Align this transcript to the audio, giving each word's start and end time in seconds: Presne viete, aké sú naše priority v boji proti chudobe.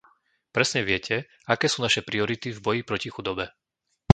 Presne 0.55 0.79
viete, 0.89 1.15
aké 1.53 1.67
sú 1.73 1.77
naše 1.85 2.01
priority 2.09 2.47
v 2.53 2.57
boji 2.65 2.81
proti 2.89 3.09
chudobe. 3.15 3.45